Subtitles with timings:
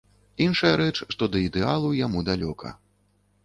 [0.45, 2.77] Іншая рэч, што да ідэалу яму далёка.